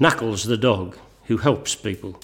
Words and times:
Knuckles 0.00 0.44
the 0.44 0.56
dog 0.56 0.96
who 1.24 1.38
helps 1.38 1.74
people. 1.74 2.20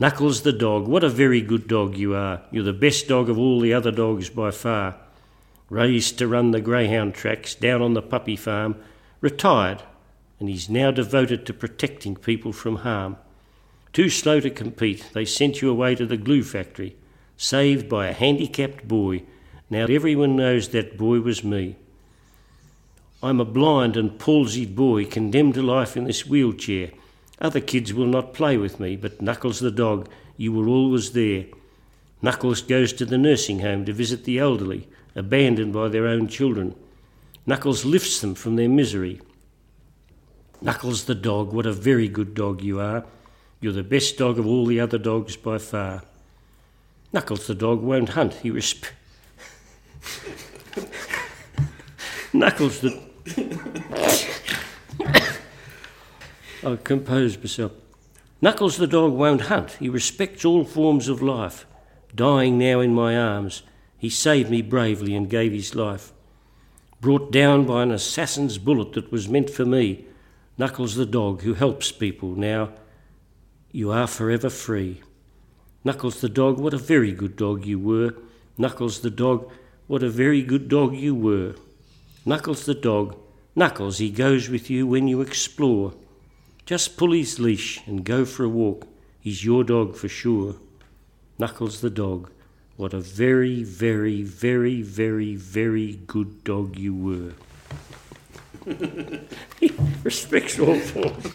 Knuckles 0.00 0.42
the 0.42 0.52
dog, 0.52 0.88
what 0.88 1.04
a 1.04 1.08
very 1.08 1.40
good 1.40 1.68
dog 1.68 1.96
you 1.96 2.12
are. 2.12 2.40
You're 2.50 2.64
the 2.64 2.72
best 2.72 3.06
dog 3.06 3.30
of 3.30 3.38
all 3.38 3.60
the 3.60 3.72
other 3.72 3.92
dogs 3.92 4.28
by 4.28 4.50
far. 4.50 4.96
Raised 5.70 6.18
to 6.18 6.26
run 6.26 6.50
the 6.50 6.60
greyhound 6.60 7.14
tracks 7.14 7.54
down 7.54 7.82
on 7.82 7.94
the 7.94 8.02
puppy 8.02 8.34
farm, 8.34 8.74
retired, 9.20 9.84
and 10.40 10.48
he's 10.48 10.68
now 10.68 10.90
devoted 10.90 11.46
to 11.46 11.54
protecting 11.54 12.16
people 12.16 12.52
from 12.52 12.78
harm. 12.78 13.16
Too 13.92 14.08
slow 14.08 14.40
to 14.40 14.50
compete, 14.50 15.08
they 15.12 15.24
sent 15.24 15.62
you 15.62 15.70
away 15.70 15.94
to 15.94 16.04
the 16.04 16.16
glue 16.16 16.42
factory, 16.42 16.96
saved 17.36 17.88
by 17.88 18.08
a 18.08 18.12
handicapped 18.12 18.88
boy. 18.88 19.22
Now 19.70 19.84
everyone 19.84 20.34
knows 20.34 20.70
that 20.70 20.98
boy 20.98 21.20
was 21.20 21.44
me. 21.44 21.76
I'm 23.22 23.38
a 23.38 23.44
blind 23.44 23.96
and 23.96 24.18
palsied 24.18 24.74
boy 24.74 25.04
condemned 25.04 25.54
to 25.54 25.62
life 25.62 25.96
in 25.96 26.04
this 26.04 26.26
wheelchair. 26.26 26.90
Other 27.40 27.60
kids 27.60 27.94
will 27.94 28.06
not 28.06 28.34
play 28.34 28.56
with 28.56 28.80
me, 28.80 28.96
but 28.96 29.22
Knuckles 29.22 29.60
the 29.60 29.70
dog, 29.70 30.08
you 30.36 30.52
were 30.52 30.66
always 30.66 31.12
there. 31.12 31.44
Knuckles 32.20 32.62
goes 32.62 32.92
to 32.94 33.04
the 33.04 33.18
nursing 33.18 33.60
home 33.60 33.84
to 33.84 33.92
visit 33.92 34.24
the 34.24 34.40
elderly, 34.40 34.88
abandoned 35.14 35.72
by 35.72 35.88
their 35.88 36.06
own 36.08 36.26
children. 36.26 36.74
Knuckles 37.46 37.84
lifts 37.84 38.20
them 38.20 38.34
from 38.34 38.56
their 38.56 38.68
misery. 38.68 39.20
Knuckles 40.60 41.04
the 41.04 41.14
dog, 41.14 41.52
what 41.52 41.66
a 41.66 41.72
very 41.72 42.08
good 42.08 42.34
dog 42.34 42.60
you 42.60 42.80
are. 42.80 43.04
You're 43.60 43.72
the 43.72 43.84
best 43.84 44.18
dog 44.18 44.38
of 44.40 44.46
all 44.46 44.66
the 44.66 44.80
other 44.80 44.98
dogs 44.98 45.36
by 45.36 45.58
far. 45.58 46.02
Knuckles 47.12 47.46
the 47.46 47.54
dog 47.54 47.82
won't 47.82 48.10
hunt. 48.10 48.34
He 48.34 48.50
resp. 48.50 48.84
Knuckles 52.32 52.80
the. 52.80 53.11
Oh, 56.64 56.74
I 56.74 56.76
composed 56.76 57.40
myself. 57.40 57.72
Knuckles 58.40 58.76
the 58.76 58.86
dog 58.86 59.12
won't 59.12 59.42
hunt. 59.42 59.72
He 59.72 59.88
respects 59.88 60.44
all 60.44 60.64
forms 60.64 61.08
of 61.08 61.22
life. 61.22 61.66
Dying 62.14 62.58
now 62.58 62.80
in 62.80 62.94
my 62.94 63.16
arms, 63.16 63.62
he 63.98 64.10
saved 64.10 64.50
me 64.50 64.62
bravely 64.62 65.14
and 65.14 65.30
gave 65.30 65.52
his 65.52 65.74
life. 65.74 66.12
Brought 67.00 67.32
down 67.32 67.64
by 67.64 67.82
an 67.82 67.90
assassin's 67.90 68.58
bullet 68.58 68.92
that 68.92 69.10
was 69.10 69.28
meant 69.28 69.50
for 69.50 69.64
me, 69.64 70.06
Knuckles 70.58 70.94
the 70.94 71.06
dog 71.06 71.42
who 71.42 71.54
helps 71.54 71.90
people 71.90 72.36
now, 72.36 72.70
you 73.72 73.90
are 73.90 74.06
forever 74.06 74.50
free. 74.50 75.00
Knuckles 75.82 76.20
the 76.20 76.28
dog, 76.28 76.60
what 76.60 76.74
a 76.74 76.78
very 76.78 77.12
good 77.12 77.36
dog 77.36 77.64
you 77.64 77.78
were. 77.78 78.14
Knuckles 78.58 79.00
the 79.00 79.10
dog, 79.10 79.50
what 79.86 80.02
a 80.02 80.10
very 80.10 80.42
good 80.42 80.68
dog 80.68 80.94
you 80.94 81.14
were. 81.14 81.54
Knuckles 82.26 82.66
the 82.66 82.74
dog, 82.74 83.16
Knuckles, 83.56 83.98
he 83.98 84.10
goes 84.10 84.48
with 84.48 84.70
you 84.70 84.86
when 84.86 85.08
you 85.08 85.20
explore. 85.22 85.94
Just 86.64 86.96
pull 86.96 87.12
his 87.12 87.38
leash 87.40 87.80
and 87.86 88.04
go 88.04 88.24
for 88.24 88.44
a 88.44 88.48
walk. 88.48 88.86
He's 89.20 89.44
your 89.44 89.64
dog 89.64 89.96
for 89.96 90.08
sure. 90.08 90.56
Knuckles 91.38 91.80
the 91.80 91.90
dog, 91.90 92.30
what 92.76 92.94
a 92.94 93.00
very, 93.00 93.62
very, 93.62 94.22
very, 94.22 94.82
very, 94.82 95.34
very 95.34 96.00
good 96.06 96.44
dog 96.44 96.78
you 96.78 96.94
were. 96.94 97.32
he 99.60 99.72
respects 100.04 100.58
all 100.58 100.78
forms. 100.78 101.26